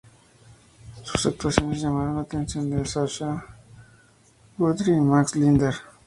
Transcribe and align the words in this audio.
Sus 1.03 1.27
actuaciones 1.27 1.79
llamaron 1.81 2.15
la 2.15 2.21
atención 2.23 2.67
de 2.71 2.83
Sacha 2.87 3.45
Guitry 4.57 4.93
y 4.93 4.99
Max 4.99 5.35
Linder. 5.35 5.75